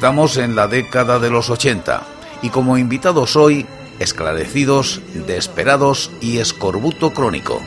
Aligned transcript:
Estamos 0.00 0.38
en 0.38 0.56
la 0.56 0.66
década 0.66 1.18
de 1.18 1.28
los 1.28 1.50
80 1.50 2.02
y 2.40 2.48
como 2.48 2.78
invitados 2.78 3.36
hoy, 3.36 3.66
esclarecidos, 3.98 5.02
desesperados 5.12 6.10
y 6.22 6.38
escorbuto 6.38 7.12
crónico. 7.12 7.60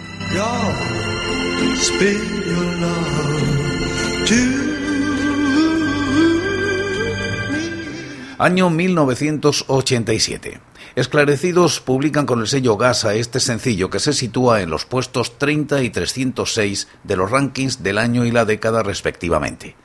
Año 8.39 8.72
1987. 8.72 10.59
Esclarecidos 10.95 11.81
publican 11.81 12.26
con 12.26 12.39
el 12.39 12.48
sello 12.48 12.78
Gasa 12.78 13.14
este 13.14 13.39
sencillo 13.39 13.92
que 13.92 14.00
se 14.00 14.11
sitúa 14.11 14.64
en 14.64 14.72
los 14.72 14.86
puestos 14.86 15.38
30 15.38 15.84
y 15.84 15.92
306 15.92 16.88
de 17.04 17.16
los 17.16 17.30
rankings 17.30 17.84
del 17.84 18.00
año 18.00 18.26
y 18.26 18.31
la 18.31 18.45
década 18.45 18.81
respectivamente. 18.81 19.76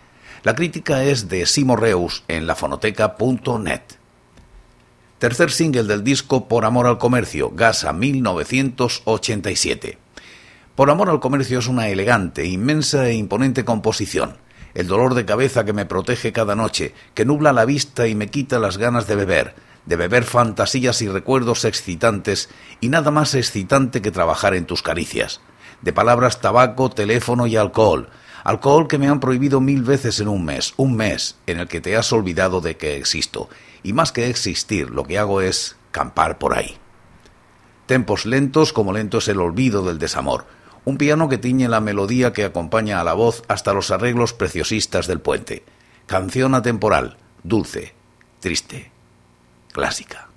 La 0.48 0.54
crítica 0.54 1.04
es 1.04 1.28
de 1.28 1.44
Simo 1.44 1.76
Reus 1.76 2.24
en 2.26 2.46
lafonoteca.net. 2.46 3.82
Tercer 5.18 5.50
single 5.50 5.82
del 5.82 6.02
disco 6.02 6.48
Por 6.48 6.64
Amor 6.64 6.86
al 6.86 6.96
Comercio, 6.96 7.50
Gasa 7.50 7.92
1987. 7.92 9.98
Por 10.74 10.88
Amor 10.88 11.10
al 11.10 11.20
Comercio 11.20 11.58
es 11.58 11.66
una 11.66 11.88
elegante, 11.88 12.46
inmensa 12.46 13.08
e 13.08 13.12
imponente 13.12 13.66
composición. 13.66 14.38
El 14.72 14.86
dolor 14.86 15.12
de 15.12 15.26
cabeza 15.26 15.66
que 15.66 15.74
me 15.74 15.84
protege 15.84 16.32
cada 16.32 16.56
noche, 16.56 16.94
que 17.12 17.26
nubla 17.26 17.52
la 17.52 17.66
vista 17.66 18.06
y 18.06 18.14
me 18.14 18.28
quita 18.28 18.58
las 18.58 18.78
ganas 18.78 19.06
de 19.06 19.16
beber, 19.16 19.54
de 19.84 19.96
beber 19.96 20.24
fantasías 20.24 21.02
y 21.02 21.08
recuerdos 21.08 21.66
excitantes 21.66 22.48
y 22.80 22.88
nada 22.88 23.10
más 23.10 23.34
excitante 23.34 24.00
que 24.00 24.10
trabajar 24.10 24.54
en 24.54 24.64
tus 24.64 24.80
caricias. 24.80 25.42
De 25.82 25.92
palabras 25.92 26.40
tabaco, 26.40 26.88
teléfono 26.88 27.46
y 27.46 27.56
alcohol, 27.56 28.08
Alcohol 28.48 28.88
que 28.88 28.96
me 28.96 29.08
han 29.08 29.20
prohibido 29.20 29.60
mil 29.60 29.82
veces 29.82 30.20
en 30.20 30.28
un 30.28 30.42
mes, 30.42 30.72
un 30.78 30.96
mes 30.96 31.36
en 31.46 31.60
el 31.60 31.68
que 31.68 31.82
te 31.82 31.98
has 31.98 32.10
olvidado 32.14 32.62
de 32.62 32.78
que 32.78 32.96
existo. 32.96 33.50
Y 33.82 33.92
más 33.92 34.10
que 34.10 34.30
existir, 34.30 34.88
lo 34.88 35.04
que 35.04 35.18
hago 35.18 35.42
es 35.42 35.76
campar 35.90 36.38
por 36.38 36.56
ahí. 36.56 36.78
Tempos 37.84 38.24
lentos 38.24 38.72
como 38.72 38.94
lento 38.94 39.18
es 39.18 39.28
el 39.28 39.40
olvido 39.40 39.84
del 39.84 39.98
desamor. 39.98 40.46
Un 40.86 40.96
piano 40.96 41.28
que 41.28 41.36
tiñe 41.36 41.68
la 41.68 41.82
melodía 41.82 42.32
que 42.32 42.46
acompaña 42.46 43.02
a 43.02 43.04
la 43.04 43.12
voz 43.12 43.42
hasta 43.48 43.74
los 43.74 43.90
arreglos 43.90 44.32
preciosistas 44.32 45.06
del 45.06 45.20
puente. 45.20 45.62
Canción 46.06 46.54
atemporal, 46.54 47.18
dulce, 47.42 47.92
triste, 48.40 48.90
clásica. 49.72 50.30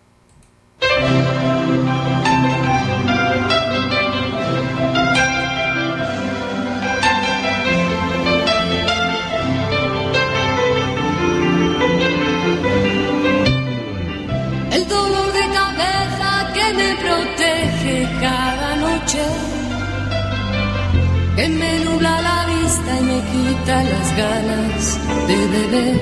De 25.52 25.68
beber. 25.68 26.02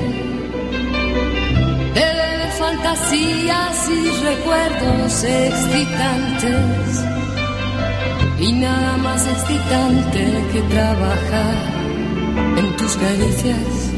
De 1.93 2.05
beber 2.19 2.51
fantasías 2.57 3.89
y 3.89 4.09
recuerdos 4.23 5.23
excitantes. 5.23 7.05
Y 8.39 8.53
nada 8.53 8.97
más 8.97 9.27
excitante 9.27 10.43
que 10.53 10.61
trabajar 10.61 11.55
en 12.57 12.77
tus 12.77 12.95
caricias 12.95 13.88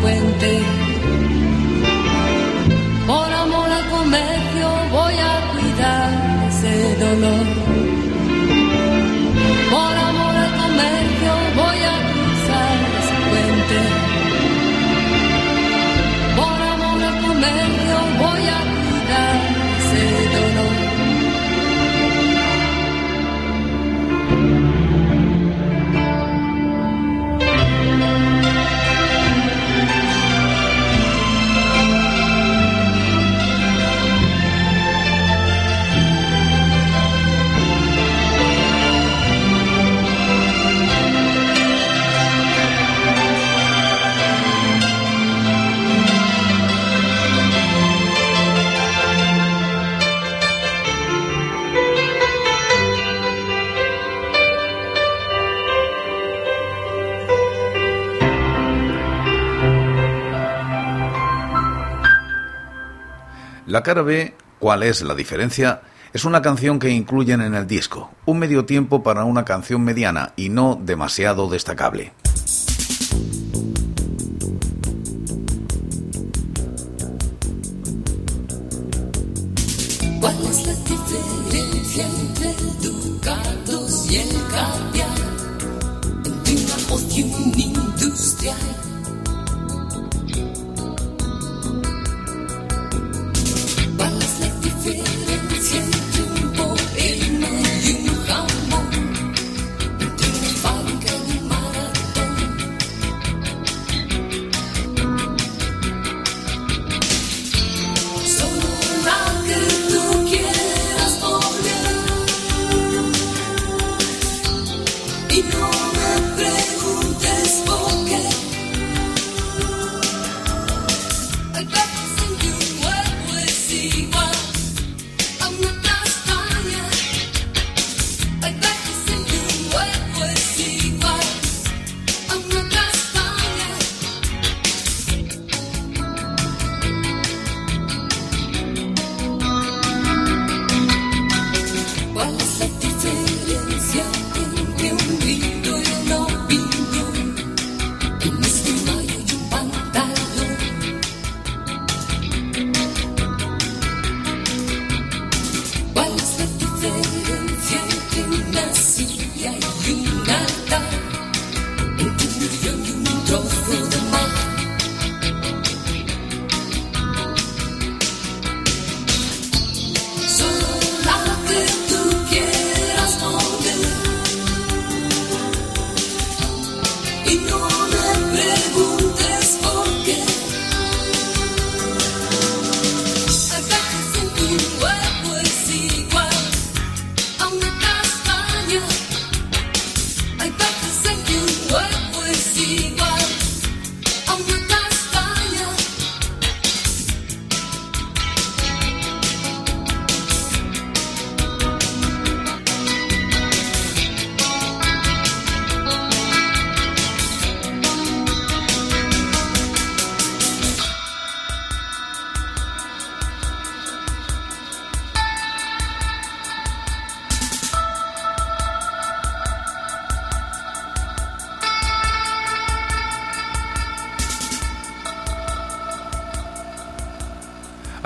puente 0.00 0.62
La 63.68 63.82
cara 63.82 64.00
B, 64.00 64.32
¿cuál 64.58 64.82
es 64.82 65.02
la 65.02 65.14
diferencia? 65.14 65.82
Es 66.14 66.24
una 66.24 66.40
canción 66.40 66.78
que 66.78 66.88
incluyen 66.88 67.42
en 67.42 67.54
el 67.54 67.66
disco, 67.66 68.10
un 68.24 68.38
medio 68.38 68.64
tiempo 68.64 69.02
para 69.02 69.24
una 69.24 69.44
canción 69.44 69.84
mediana 69.84 70.32
y 70.36 70.48
no 70.48 70.80
demasiado 70.82 71.50
destacable. 71.50 72.14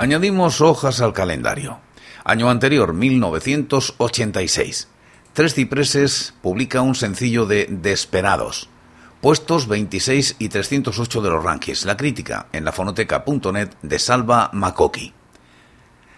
Añadimos 0.03 0.59
hojas 0.59 0.99
al 0.99 1.13
calendario. 1.13 1.79
Año 2.25 2.49
anterior, 2.49 2.91
1986. 2.91 4.89
Tres 5.31 5.53
Cipreses 5.53 6.33
publica 6.41 6.81
un 6.81 6.93
sencillo 6.93 7.45
de 7.45 7.67
Desperados. 7.69 8.67
Puestos 9.21 9.69
26 9.69 10.35
y 10.39 10.49
308 10.49 11.21
de 11.21 11.29
los 11.29 11.41
rankings. 11.41 11.85
La 11.85 11.95
crítica 11.95 12.47
en 12.51 12.65
la 12.65 12.73
fonoteca.net 12.73 13.69
de 13.81 13.97
Salva 13.97 14.49
Makoki. 14.51 15.13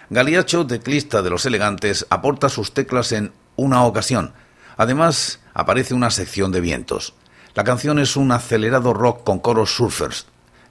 Galiacho, 0.09 0.65
teclista 0.65 1.21
de 1.21 1.29
Los 1.29 1.45
Elegantes, 1.45 2.07
aporta 2.09 2.49
sus 2.49 2.73
teclas 2.73 3.11
en 3.11 3.33
una 3.55 3.83
ocasión. 3.83 4.33
Además, 4.77 5.41
aparece 5.53 5.93
una 5.93 6.09
sección 6.09 6.51
de 6.51 6.61
vientos. 6.61 7.13
La 7.53 7.63
canción 7.63 7.99
es 7.99 8.17
un 8.17 8.31
acelerado 8.31 8.95
rock 8.95 9.23
con 9.23 9.37
coros 9.37 9.75
surfers. 9.75 10.25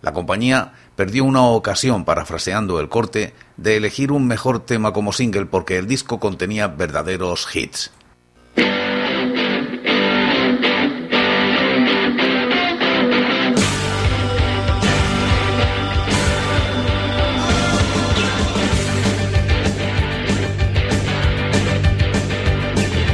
La 0.04 0.12
compañía 0.12 0.74
perdió 0.96 1.24
una 1.24 1.42
ocasión, 1.42 2.04
parafraseando 2.04 2.80
el 2.80 2.88
corte, 2.88 3.34
de 3.56 3.76
elegir 3.76 4.12
un 4.12 4.26
mejor 4.26 4.60
tema 4.60 4.92
como 4.92 5.12
single 5.12 5.46
porque 5.46 5.78
el 5.78 5.86
disco 5.86 6.20
contenía 6.20 6.68
verdaderos 6.68 7.48
hits. 7.54 7.90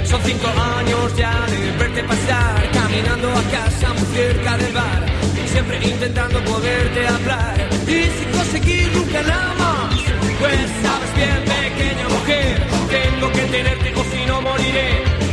Son 0.05 0.21
cinco 0.23 0.49
años 0.49 1.17
ya 1.17 1.47
de 1.47 1.79
verte 1.79 2.05
pasar, 2.05 2.71
caminando 2.73 3.31
a 3.31 3.43
casa 3.51 3.95
muy 3.95 4.07
cerca 4.15 4.59
del 4.59 4.73
bar, 4.73 5.07
siempre 5.47 5.89
intentando 5.89 6.45
poderte 6.45 7.07
hablar 7.07 7.60
y 7.91 8.05
sin 8.17 8.31
conseguir 8.31 8.89
nunca 8.95 9.23
nada 9.23 9.55
más. 9.59 9.95
Pues 10.39 10.61
sabes 10.83 11.13
bien, 11.17 11.41
pequeña 11.57 12.07
mujer, 12.17 12.53
tengo 12.97 13.33
que 13.33 13.45
tenerte 13.57 13.93
o 14.01 14.05
si 14.05 14.27
no 14.27 14.41
moriré. 14.43 14.91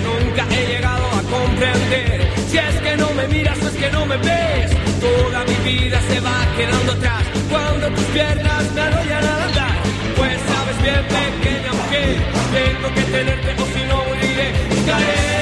Nunca 0.08 0.44
he 0.52 0.68
llegado 0.72 1.06
a 1.20 1.22
comprender 1.36 2.28
si 2.50 2.58
es 2.58 2.76
que 2.82 2.98
no 2.98 3.12
me 3.14 3.28
miras 3.28 3.58
o 3.64 3.68
es 3.68 3.76
que 3.76 3.90
no 3.92 4.06
me 4.06 4.18
ves. 4.18 4.72
Toda 5.00 5.40
mi 5.46 5.58
vida 5.70 6.02
se 6.10 6.20
va 6.20 6.38
quedando 6.58 6.92
atrás 6.94 7.24
cuando 7.50 7.90
tus 7.92 8.06
piernas 8.06 8.64
me 8.74 8.82
arrollan 8.82 9.26
al 9.26 9.42
andar. 9.50 9.76
Pues 10.18 10.38
sabes 10.50 10.78
bien, 10.82 11.04
pequeña 11.20 11.72
mujer, 11.80 12.16
tengo 12.58 12.88
que 12.96 13.04
tenerte 13.16 13.50
o 13.62 13.66
si 13.74 13.84
no 13.90 13.98
moriré. 14.06 14.48
Buscaré 14.70 15.37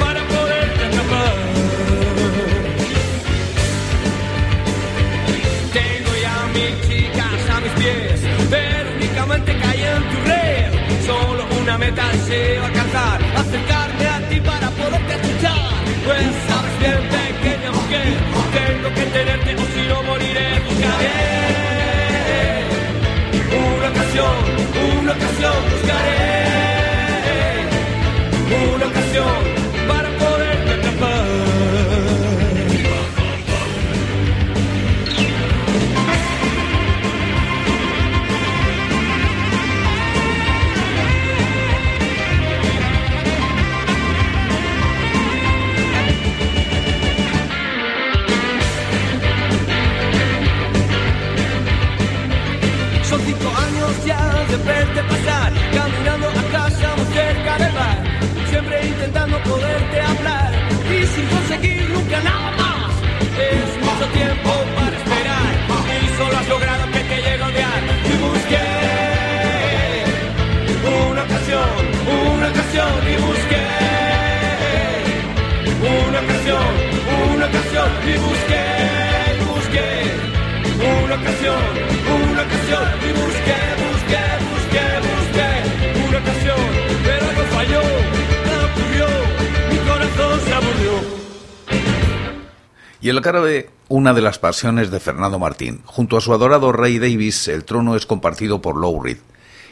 para 0.00 0.20
poderte 0.28 0.84
atrapar. 0.86 1.34
Tengo 5.72 6.12
ya 6.24 6.36
mil 6.54 6.74
chicas 6.86 7.42
a 7.54 7.60
mis 7.60 7.72
pies, 7.72 8.20
pero 8.50 8.90
únicamente 8.96 9.56
caí 9.58 9.82
en 9.82 10.02
tu 10.10 10.18
red. 10.28 10.70
Solo 11.06 11.42
una 11.60 11.78
meta 11.78 12.08
deseo 12.12 12.64
alcanzar, 12.64 13.20
acercarme 13.36 14.06
a 14.06 14.28
ti 14.28 14.40
para 14.40 14.70
poderte 14.70 15.12
escuchar. 15.14 15.70
Pues 16.04 16.26
sabes 16.48 16.74
bien, 16.80 17.02
pequeña 17.18 17.70
mujer, 17.72 18.08
tengo 18.58 18.88
que 18.94 19.04
tenerte 19.16 19.54
o 19.54 19.66
si 19.74 19.82
no 19.88 20.02
moriré. 20.02 20.48
Buscaré 20.66 21.30
una 23.50 23.88
ocasión, 23.88 24.34
una 25.00 25.12
ocasión 25.12 25.79
de 54.50 54.56
verte 54.56 55.02
pasar, 55.04 55.52
caminando 55.72 56.28
a 56.28 56.44
casa 56.50 56.88
o 56.94 57.04
cerca 57.14 57.52
del 57.58 57.72
bar, 57.72 57.98
siempre 58.50 58.86
intentando 58.86 59.38
poderte 59.44 60.00
hablar 60.00 60.50
y 60.90 61.06
sin 61.06 61.26
conseguir 61.26 61.88
nunca 61.90 62.20
nada 62.20 62.50
más. 62.62 62.90
Es 63.50 63.70
mucho 63.86 64.06
tiempo 64.12 64.50
para 64.76 64.96
esperar 65.00 65.52
y 66.02 66.08
solo 66.18 66.36
has 66.36 66.48
logrado 66.48 66.84
que 66.92 67.00
te 67.10 67.16
llegue 67.16 67.42
a 67.42 67.46
odiar. 67.46 67.80
Y 68.10 68.14
busqué 68.26 68.66
una 71.10 71.22
ocasión, 71.22 71.70
una 72.34 72.48
ocasión 72.48 72.92
y 73.12 73.16
busqué 73.26 73.66
una 75.80 76.18
ocasión, 76.20 76.70
una 77.34 77.46
ocasión 77.46 77.90
y 78.04 78.18
busqué. 78.18 78.59
Y 93.02 93.08
en 93.08 93.14
la 93.14 93.22
cara 93.22 93.40
B, 93.40 93.70
una 93.88 94.12
de 94.12 94.20
las 94.20 94.38
pasiones 94.38 94.90
de 94.90 95.00
Fernando 95.00 95.38
Martín. 95.38 95.80
Junto 95.86 96.18
a 96.18 96.20
su 96.20 96.34
adorado 96.34 96.70
Ray 96.70 96.98
Davis, 96.98 97.48
el 97.48 97.64
trono 97.64 97.96
es 97.96 98.04
compartido 98.04 98.60
por 98.60 98.76
Lou 98.76 99.02
Reed. 99.02 99.18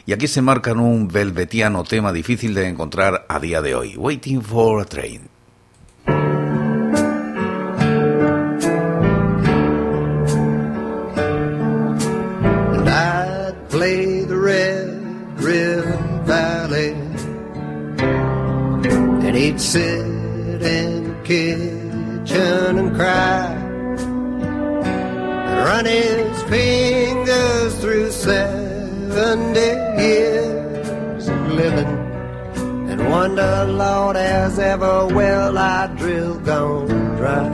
Y 0.07 0.13
aquí 0.13 0.27
se 0.27 0.41
marcan 0.41 0.79
un 0.79 1.07
velvetiano 1.07 1.83
tema 1.83 2.11
difícil 2.11 2.55
de 2.55 2.67
encontrar 2.67 3.25
a 3.29 3.39
día 3.39 3.61
de 3.61 3.75
hoy, 3.75 3.95
Waiting 3.95 4.41
for 4.41 4.81
a 4.81 4.85
Train. 4.85 5.29
And 22.39 22.95
cry, 22.95 23.45
and 25.47 25.57
run 25.67 25.85
his 25.85 26.41
fingers 26.43 27.75
through 27.81 28.11
seventy 28.11 29.71
years 30.01 31.27
of 31.27 31.47
living, 31.51 31.93
and 32.89 33.09
wonder, 33.09 33.65
Lord, 33.67 34.15
as 34.15 34.57
ever 34.59 35.07
well 35.07 35.57
I 35.57 35.87
drill 35.97 36.39
gone 36.39 36.87
dry. 37.17 37.49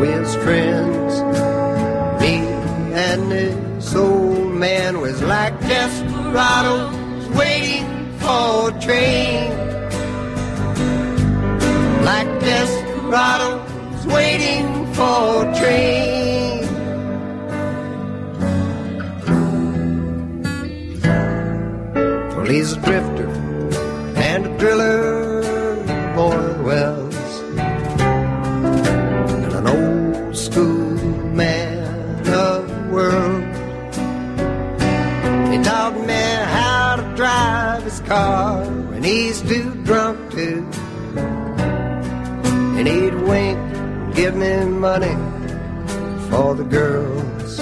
With 0.00 0.28
friends 0.42 1.14
me 2.20 2.36
and 2.92 3.30
this 3.30 3.94
old 3.94 4.52
man 4.54 5.00
was 5.00 5.22
like 5.22 5.58
desperados 5.60 7.28
waiting 7.30 8.12
for 8.18 8.70
a 8.70 8.80
train. 8.80 9.31
Desperados 13.12 14.06
waiting 14.06 14.86
for 14.94 15.46
a 15.46 15.54
train. 15.54 16.01
Money 44.82 45.16
for 46.28 46.56
the 46.56 46.64
girls. 46.64 47.60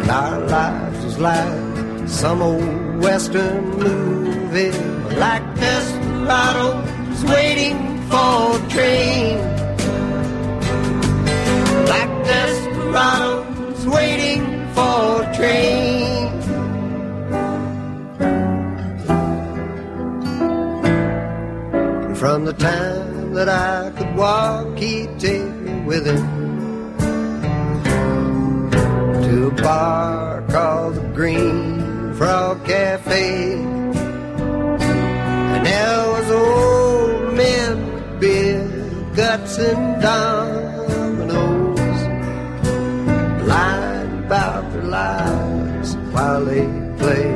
And 0.00 0.10
our 0.10 0.40
lives 0.46 1.04
was 1.06 1.18
like 1.18 2.08
some 2.08 2.42
old 2.42 2.98
western 3.06 3.64
movie, 3.78 4.72
like 5.16 5.44
desperados 5.54 7.24
waiting 7.24 7.78
for 8.10 8.58
a 8.58 8.68
train 8.68 9.56
like 11.94 12.14
waiting 13.86 14.42
for 14.74 15.22
a 15.22 15.34
train. 15.34 16.26
And 22.04 22.18
from 22.18 22.44
the 22.44 22.52
time 22.52 23.15
that 23.36 23.50
I 23.50 23.90
could 23.90 24.16
walk, 24.16 24.78
he'd 24.78 25.20
take 25.20 25.44
me 25.44 25.80
with 25.82 26.06
him 26.06 26.24
to 29.24 29.48
a 29.48 29.50
bar 29.62 30.42
called 30.48 30.94
the 30.94 31.02
Green 31.14 32.14
Frog 32.14 32.64
Cafe. 32.64 33.52
And 35.52 35.66
there 35.66 36.08
was 36.14 36.30
old 36.30 37.34
men 37.34 37.92
with 37.92 38.20
beer, 38.20 38.64
guts 39.14 39.58
and 39.58 40.00
dominoes, 40.00 41.78
lying 43.46 44.24
about 44.24 44.72
their 44.72 44.84
lives 44.84 45.94
while 46.10 46.42
they 46.42 46.64
played. 46.96 47.35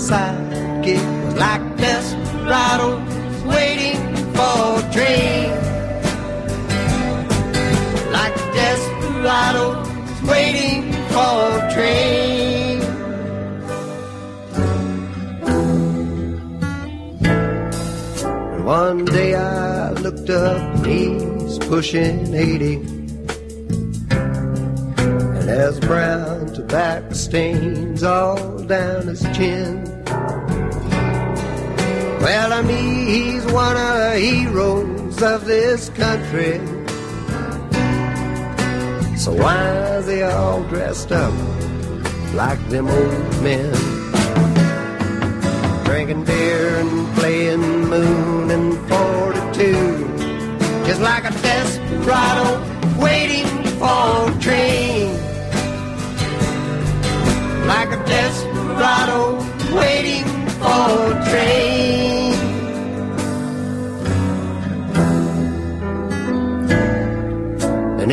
Sidekick. 0.00 1.04
Was 1.24 1.34
like 1.36 1.76
desperados 1.76 3.00
waiting 3.44 4.00
for 4.34 4.80
a 4.80 4.92
train. 4.92 5.50
Like 8.10 8.36
desperados 8.56 9.86
waiting 10.22 10.92
for 11.12 11.34
a 11.58 11.72
train. 11.74 12.80
And 18.54 18.64
one 18.64 19.04
day 19.04 19.34
I 19.34 19.90
looked 19.92 20.30
up 20.30 20.60
and 20.86 20.86
he's 20.86 21.58
pushing 21.58 22.34
80. 22.34 22.76
And 25.36 25.48
there's 25.48 25.78
brown 25.80 26.46
tobacco 26.54 27.12
stains 27.12 28.02
all 28.02 28.58
down 28.64 29.06
his 29.06 29.22
chin. 29.36 29.89
Well, 32.20 32.50
to 32.50 32.62
me, 32.62 33.04
he's 33.06 33.44
one 33.46 33.78
of 33.78 33.94
the 33.96 34.18
heroes 34.18 35.22
of 35.22 35.46
this 35.46 35.88
country. 35.88 36.58
So 39.16 39.32
why 39.32 39.96
is 39.96 40.06
he 40.06 40.22
all 40.22 40.62
dressed 40.64 41.12
up 41.12 41.32
like 42.34 42.60
them 42.68 42.88
old 42.88 43.42
men? 43.42 43.72
Drinking 45.84 46.24
beer 46.24 46.76
and 46.76 47.14
playing 47.16 47.88
moon 47.88 48.50
and 48.50 48.74
42. 48.88 50.86
Just 50.86 51.00
like 51.00 51.24
a 51.24 51.32
desperado 51.42 52.60
waiting 53.00 53.46
for 53.78 54.30
a 54.30 54.38
train. 54.40 55.19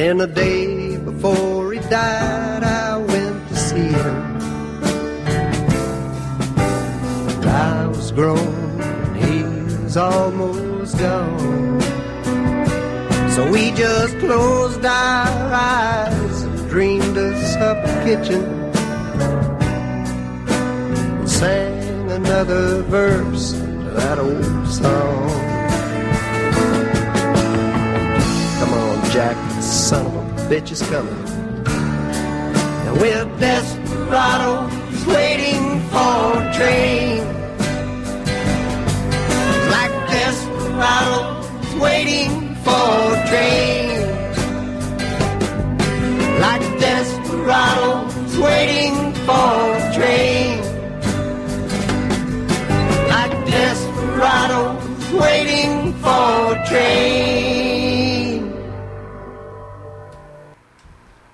And 0.07 0.21
the 0.21 0.27
day 0.27 0.95
before 0.95 1.73
he 1.73 1.79
died, 1.79 2.63
I 2.63 2.95
went 2.95 3.49
to 3.49 3.55
see 3.57 3.89
him. 4.03 4.15
And 7.27 7.45
I 7.45 7.87
was 7.87 8.13
grown, 8.13 8.81
and 8.81 9.17
he 9.17 9.43
was 9.83 9.97
almost 9.97 10.97
gone. 10.97 11.81
So 13.31 13.51
we 13.51 13.71
just 13.71 14.17
closed 14.19 14.85
our 14.85 15.53
eyes 15.53 16.41
and 16.43 16.69
dreamed 16.69 17.17
us 17.17 17.57
up 17.57 17.77
a 17.85 18.05
kitchen 18.05 18.45
and 21.17 21.29
sang 21.29 22.11
another 22.11 22.81
verse 22.83 23.51
to 23.51 23.91
that 23.99 24.19
old 24.19 24.67
song. 24.69 25.29
Come 28.59 28.73
on, 28.73 29.11
Jack, 29.11 29.35
son 30.47 30.53
of 30.53 30.53
a 30.53 30.55
bitch 30.55 30.71
is 30.71 30.81
coming. 30.89 31.13
And 32.87 33.01
we're 33.01 33.25
desperados 33.39 35.05
waiting 35.05 35.79
for 35.89 36.41
a 36.41 36.53
train. 36.53 37.25
Like 39.69 39.93
desperados 40.09 41.75
waiting 41.81 42.55
for 42.63 42.71
a 42.71 43.27
train. 43.27 43.46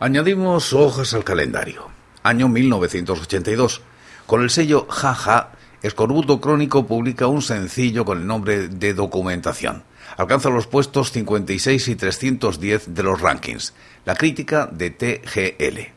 Añadimos 0.04 0.74
hojas 0.74 1.14
al 1.14 1.24
calendario. 1.24 1.88
Año 2.24 2.50
1982. 2.50 3.82
Con 4.26 4.42
el 4.42 4.50
sello 4.50 4.86
Jaja, 4.90 5.52
Escorbuto 5.82 6.42
Crónico 6.42 6.86
publica 6.86 7.28
un 7.28 7.42
sencillo 7.42 8.04
con 8.04 8.18
el 8.18 8.28
nombre 8.28 8.68
de 8.68 8.94
Documentación. 8.94 9.84
Alcanza 10.18 10.50
los 10.50 10.68
puestos 10.68 11.14
56 11.14 11.88
y 11.88 11.96
310 11.96 12.94
de 12.94 13.04
los 13.04 13.22
rankings. 13.22 13.74
La 14.04 14.16
crítica 14.16 14.68
de 14.70 14.90
TGL. 14.90 15.94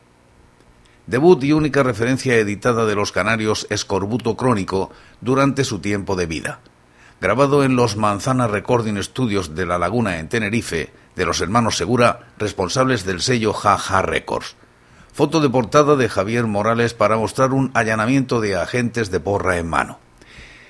Debut 1.05 1.43
y 1.43 1.51
única 1.51 1.83
referencia 1.83 2.37
editada 2.37 2.85
de 2.85 2.95
los 2.95 3.11
canarios 3.11 3.67
Escorbuto 3.69 4.37
Crónico 4.37 4.89
durante 5.19 5.65
su 5.65 5.79
tiempo 5.79 6.15
de 6.15 6.27
vida. 6.27 6.61
Grabado 7.19 7.63
en 7.63 7.75
los 7.75 7.97
Manzana 7.97 8.45
Recording 8.45 9.01
Studios 9.01 9.55
de 9.55 9.65
La 9.65 9.79
Laguna 9.79 10.19
en 10.19 10.29
Tenerife, 10.29 10.93
de 11.15 11.25
los 11.25 11.41
hermanos 11.41 11.75
Segura, 11.75 12.27
responsables 12.37 13.05
del 13.05 13.21
sello 13.21 13.53
Jaja 13.53 14.03
Records. 14.03 14.55
Foto 15.13 15.41
de 15.41 15.49
portada 15.49 15.95
de 15.95 16.09
Javier 16.09 16.45
Morales 16.45 16.93
para 16.93 17.17
mostrar 17.17 17.53
un 17.53 17.71
allanamiento 17.73 18.39
de 18.39 18.55
agentes 18.55 19.09
de 19.09 19.19
porra 19.19 19.57
en 19.57 19.67
mano. 19.67 19.99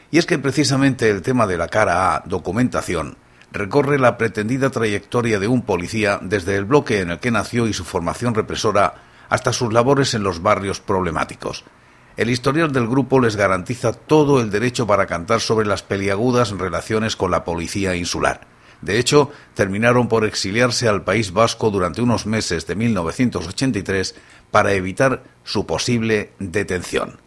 Y 0.09 0.19
es 0.19 0.25
que 0.25 0.39
precisamente 0.39 1.09
el 1.09 1.21
tema 1.21 1.47
de 1.47 1.57
la 1.57 1.67
cara 1.67 2.15
A, 2.15 2.23
documentación, 2.25 3.17
recorre 3.51 3.99
la 3.99 4.17
pretendida 4.17 4.69
trayectoria 4.69 5.39
de 5.39 5.49
un 5.49 5.63
policía 5.63 6.17
desde 6.21 6.55
el 6.55 6.63
bloque 6.63 7.01
en 7.01 7.11
el 7.11 7.19
que 7.19 7.29
nació 7.29 7.67
y 7.67 7.73
su 7.73 7.83
formación 7.83 8.35
represora 8.35 8.93
hasta 9.27 9.51
sus 9.51 9.73
labores 9.73 10.13
en 10.13 10.23
los 10.23 10.41
barrios 10.41 10.79
problemáticos. 10.79 11.65
El 12.17 12.31
historial 12.31 12.71
del 12.71 12.87
grupo 12.87 13.19
les 13.19 13.35
garantiza 13.35 13.93
todo 13.93 14.41
el 14.41 14.49
derecho 14.49 14.87
para 14.87 15.05
cantar 15.05 15.39
sobre 15.39 15.67
las 15.67 15.83
peliagudas 15.83 16.49
relaciones 16.49 17.15
con 17.15 17.29
la 17.29 17.43
policía 17.45 17.95
insular. 17.95 18.41
De 18.81 18.97
hecho, 18.97 19.31
terminaron 19.53 20.07
por 20.07 20.25
exiliarse 20.25 20.87
al 20.87 21.03
País 21.03 21.31
Vasco 21.31 21.69
durante 21.69 22.01
unos 22.01 22.25
meses 22.25 22.65
de 22.65 22.75
1983 22.75 24.15
para 24.49 24.73
evitar 24.73 25.23
su 25.43 25.67
posible 25.67 26.31
detención. 26.39 27.26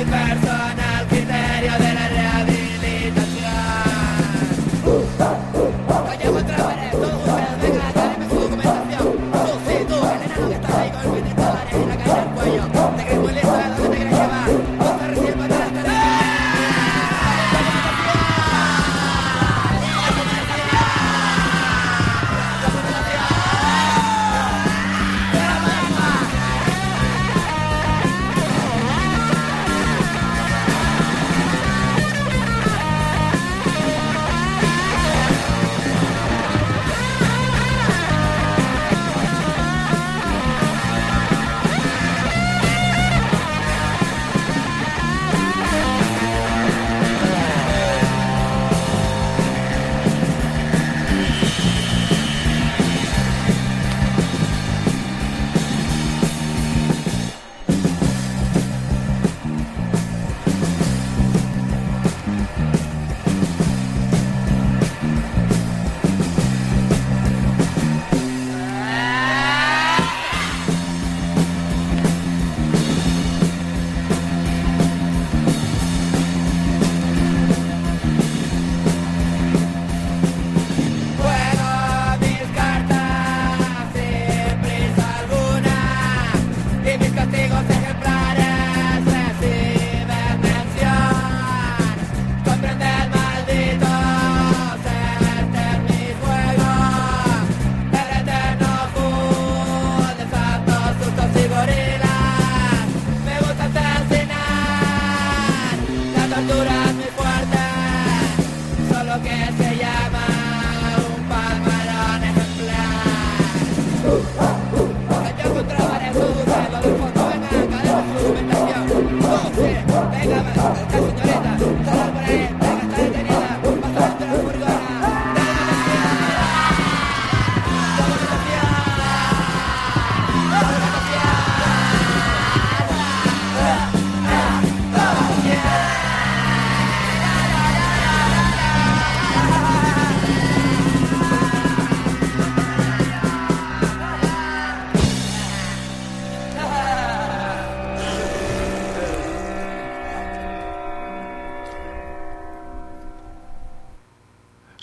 universo 0.00 0.89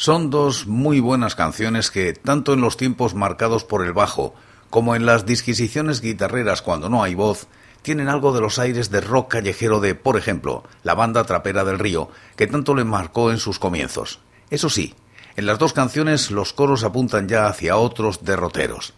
Son 0.07 0.29
dos 0.29 0.67
muy 0.67 1.01
buenas 1.01 1.35
canciones 1.35 1.91
que, 1.91 2.13
tanto 2.13 2.53
en 2.53 2.61
los 2.61 2.77
tiempos 2.77 3.13
marcados 3.13 3.65
por 3.65 3.83
el 3.83 3.91
bajo, 3.91 4.33
como 4.69 4.95
en 4.95 5.05
las 5.05 5.25
disquisiciones 5.25 5.99
guitarreras 5.99 6.61
cuando 6.61 6.87
no 6.87 7.03
hay 7.03 7.13
voz, 7.13 7.47
tienen 7.81 8.07
algo 8.07 8.31
de 8.31 8.39
los 8.39 8.57
aires 8.57 8.89
de 8.89 9.01
rock 9.01 9.33
callejero 9.33 9.81
de, 9.81 9.95
por 9.95 10.15
ejemplo, 10.15 10.63
la 10.83 10.93
banda 10.93 11.25
Trapera 11.25 11.65
del 11.65 11.77
Río, 11.77 12.09
que 12.37 12.47
tanto 12.47 12.73
le 12.73 12.85
marcó 12.85 13.31
en 13.31 13.37
sus 13.37 13.59
comienzos. 13.59 14.21
Eso 14.49 14.69
sí, 14.69 14.95
en 15.35 15.45
las 15.45 15.59
dos 15.59 15.73
canciones 15.73 16.31
los 16.31 16.53
coros 16.53 16.85
apuntan 16.85 17.27
ya 17.27 17.47
hacia 17.47 17.75
otros 17.75 18.23
derroteros. 18.23 18.93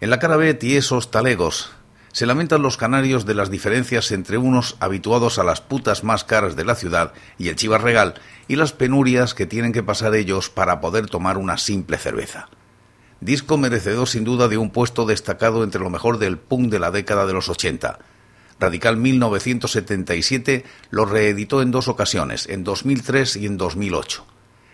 En 0.00 0.08
la 0.08 0.20
cara 0.20 0.36
B, 0.36 0.54
tiesos 0.54 1.10
talegos, 1.10 1.72
se 2.14 2.26
lamentan 2.26 2.62
los 2.62 2.76
canarios 2.76 3.26
de 3.26 3.34
las 3.34 3.50
diferencias 3.50 4.12
entre 4.12 4.38
unos 4.38 4.76
habituados 4.78 5.40
a 5.40 5.44
las 5.44 5.60
putas 5.60 6.04
más 6.04 6.22
caras 6.22 6.54
de 6.54 6.64
la 6.64 6.76
ciudad 6.76 7.12
y 7.38 7.48
el 7.48 7.56
Chivas 7.56 7.82
Regal 7.82 8.14
y 8.46 8.54
las 8.54 8.72
penurias 8.72 9.34
que 9.34 9.46
tienen 9.46 9.72
que 9.72 9.82
pasar 9.82 10.14
ellos 10.14 10.48
para 10.48 10.80
poder 10.80 11.08
tomar 11.08 11.38
una 11.38 11.58
simple 11.58 11.98
cerveza. 11.98 12.48
Disco 13.20 13.58
merecedor 13.58 14.06
sin 14.06 14.22
duda 14.22 14.46
de 14.46 14.58
un 14.58 14.70
puesto 14.70 15.06
destacado 15.06 15.64
entre 15.64 15.80
lo 15.80 15.90
mejor 15.90 16.18
del 16.18 16.38
punk 16.38 16.70
de 16.70 16.78
la 16.78 16.92
década 16.92 17.26
de 17.26 17.32
los 17.32 17.48
80. 17.48 17.98
Radical 18.60 18.96
1977 18.96 20.64
lo 20.90 21.06
reeditó 21.06 21.62
en 21.62 21.72
dos 21.72 21.88
ocasiones, 21.88 22.48
en 22.48 22.62
2003 22.62 23.34
y 23.34 23.46
en 23.46 23.56
2008. 23.56 24.24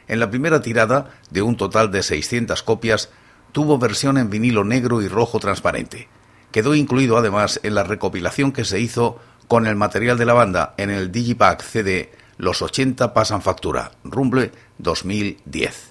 En 0.08 0.20
la 0.20 0.28
primera 0.28 0.60
tirada, 0.60 1.18
de 1.30 1.40
un 1.40 1.56
total 1.56 1.90
de 1.90 2.02
600 2.02 2.62
copias, 2.62 3.08
tuvo 3.52 3.78
versión 3.78 4.18
en 4.18 4.28
vinilo 4.28 4.62
negro 4.62 5.00
y 5.00 5.08
rojo 5.08 5.38
transparente 5.38 6.08
Quedó 6.52 6.74
incluido 6.74 7.16
además 7.16 7.60
en 7.62 7.74
la 7.74 7.84
recopilación 7.84 8.52
que 8.52 8.64
se 8.64 8.80
hizo 8.80 9.18
con 9.48 9.66
el 9.66 9.76
material 9.76 10.18
de 10.18 10.26
la 10.26 10.34
banda 10.34 10.74
en 10.76 10.90
el 10.90 11.10
Digipack 11.10 11.62
CD 11.62 12.12
Los 12.38 12.62
80 12.62 13.12
pasan 13.12 13.42
factura, 13.42 13.92
Rumble 14.04 14.52
2010. 14.78 15.90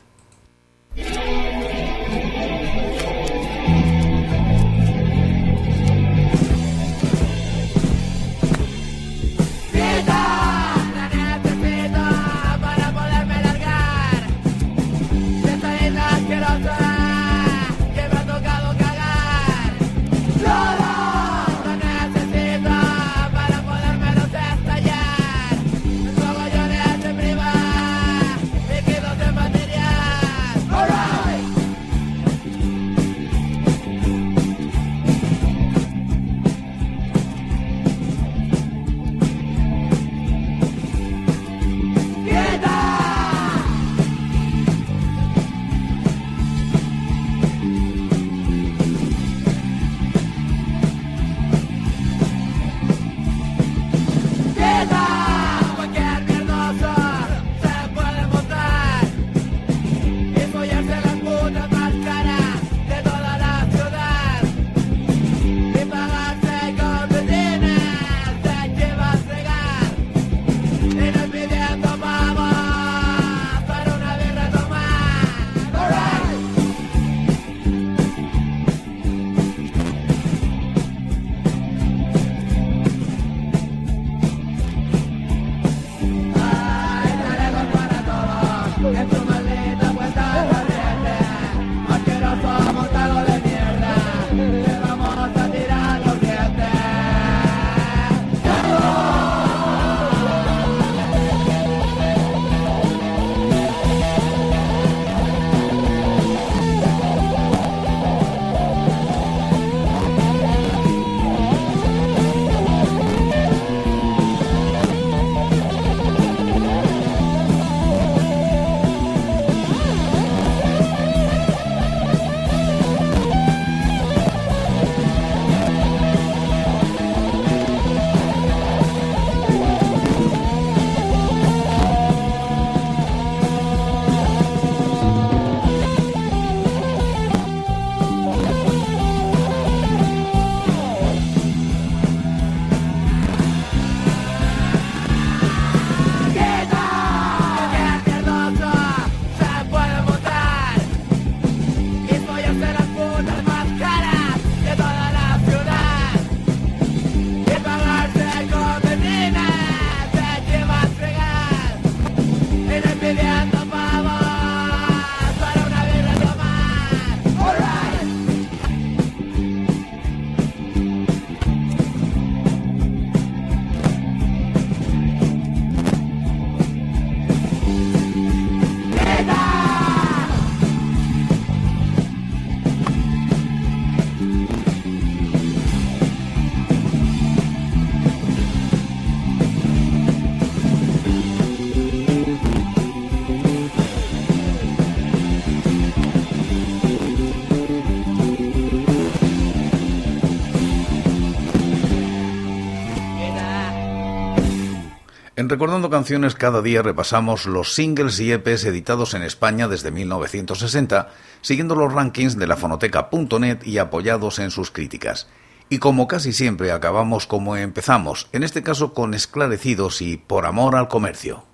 Recordando 205.49 205.89
Canciones 205.89 206.35
cada 206.35 206.61
día 206.61 206.83
repasamos 206.83 207.47
los 207.47 207.73
singles 207.73 208.19
y 208.19 208.31
EPs 208.31 208.65
editados 208.65 209.15
en 209.15 209.23
España 209.23 209.67
desde 209.67 209.89
1960, 209.89 211.09
siguiendo 211.41 211.73
los 211.73 211.91
rankings 211.91 212.37
de 212.37 212.45
la 212.45 212.55
fonoteca.net 212.55 213.63
y 213.63 213.79
apoyados 213.79 214.37
en 214.37 214.51
sus 214.51 214.69
críticas. 214.69 215.27
Y 215.67 215.79
como 215.79 216.07
casi 216.07 216.33
siempre 216.33 216.71
acabamos 216.71 217.25
como 217.25 217.57
empezamos, 217.57 218.29
en 218.31 218.43
este 218.43 218.61
caso 218.61 218.93
con 218.93 219.15
esclarecidos 219.15 220.03
y 220.03 220.17
por 220.17 220.45
amor 220.45 220.75
al 220.75 220.87
comercio. 220.87 221.45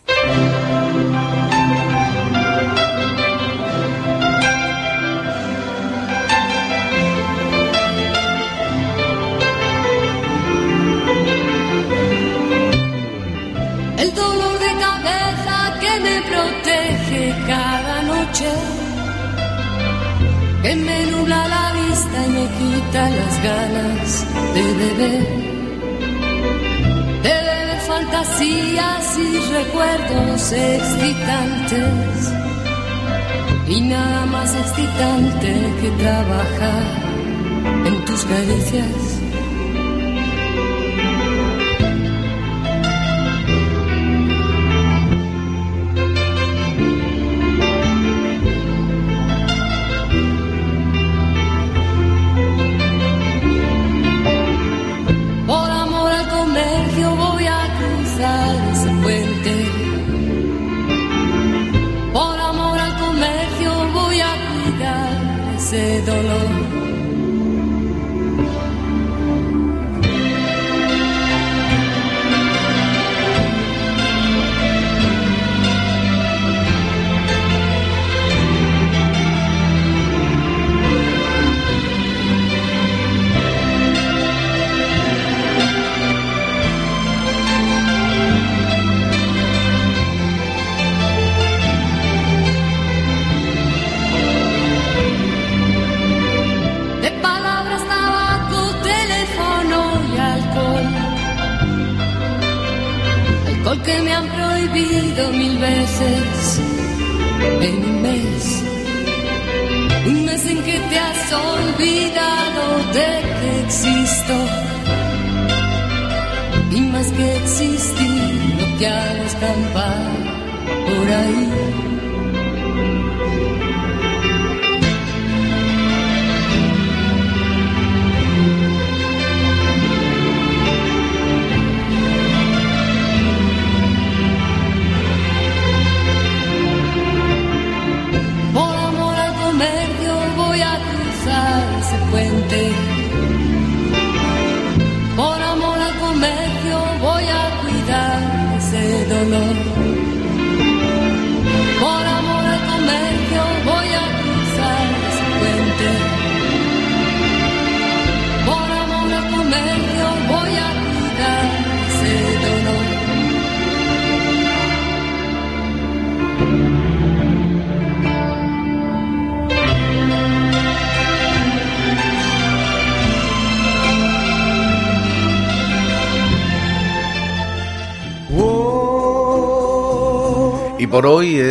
el 14.06 14.14
dolor 14.14 14.60
de 14.60 14.72
cabeza 14.88 15.56
que 15.82 15.94
me 16.06 16.16
protege 16.32 17.36
cada 17.48 18.02
noche, 18.14 18.52
que 20.64 20.76
me 20.76 21.06
nubla 21.12 21.48
la 21.56 21.66
vista 21.80 22.18
y 22.26 22.30
me 22.38 22.46
quita 22.58 23.02
las 23.20 23.36
ganas 23.50 24.08
de 24.56 24.64
beber, 24.82 25.26
de 27.26 27.36
beber 27.50 27.80
fantasías 27.88 29.18
y 29.18 29.30
recuerdos 29.60 30.52
excitantes. 30.52 32.34
Y 33.68 33.82
nada 33.82 34.26
más 34.28 34.54
excitante 34.54 35.52
que 35.82 35.90
trabajar 36.04 36.84
en 37.88 38.06
tus 38.06 38.24
caricias. 38.26 39.05